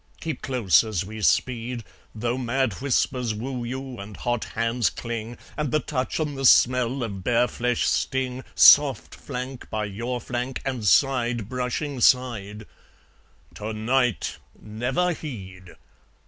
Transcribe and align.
Keep 0.19 0.41
close 0.41 0.83
as 0.83 1.05
we 1.05 1.21
speed, 1.21 1.83
Though 2.15 2.35
mad 2.35 2.73
whispers 2.81 3.35
woo 3.35 3.63
you, 3.63 3.99
and 3.99 4.17
hot 4.17 4.45
hands 4.45 4.89
cling, 4.89 5.37
And 5.55 5.69
the 5.71 5.79
touch 5.79 6.19
and 6.19 6.35
the 6.35 6.43
smell 6.43 7.03
of 7.03 7.23
bare 7.23 7.47
flesh 7.47 7.87
sting, 7.87 8.43
Soft 8.55 9.13
flank 9.13 9.69
by 9.69 9.85
your 9.85 10.19
flank, 10.19 10.59
and 10.65 10.83
side 10.87 11.47
brushing 11.47 11.99
side 12.01 12.65
TO 13.53 13.73
NIGHT 13.73 14.39
never 14.59 15.13
heed! 15.13 15.75